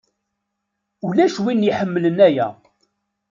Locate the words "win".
1.43-1.67